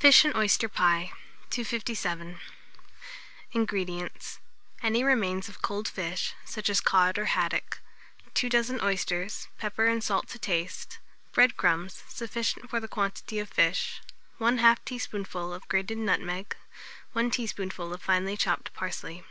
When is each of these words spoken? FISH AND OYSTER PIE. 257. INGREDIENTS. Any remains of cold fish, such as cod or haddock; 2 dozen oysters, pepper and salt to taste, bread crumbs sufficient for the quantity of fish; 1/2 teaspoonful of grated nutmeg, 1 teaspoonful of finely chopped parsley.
FISH 0.00 0.24
AND 0.24 0.34
OYSTER 0.34 0.68
PIE. 0.68 1.12
257. 1.50 2.40
INGREDIENTS. 3.52 4.40
Any 4.82 5.04
remains 5.04 5.48
of 5.48 5.62
cold 5.62 5.86
fish, 5.86 6.34
such 6.44 6.68
as 6.68 6.80
cod 6.80 7.16
or 7.16 7.26
haddock; 7.26 7.78
2 8.34 8.48
dozen 8.48 8.80
oysters, 8.82 9.46
pepper 9.56 9.86
and 9.86 10.02
salt 10.02 10.26
to 10.30 10.40
taste, 10.40 10.98
bread 11.30 11.56
crumbs 11.56 12.02
sufficient 12.08 12.68
for 12.68 12.80
the 12.80 12.88
quantity 12.88 13.38
of 13.38 13.48
fish; 13.48 14.02
1/2 14.40 14.78
teaspoonful 14.84 15.54
of 15.54 15.68
grated 15.68 15.98
nutmeg, 15.98 16.56
1 17.12 17.30
teaspoonful 17.30 17.94
of 17.94 18.02
finely 18.02 18.36
chopped 18.36 18.74
parsley. 18.74 19.22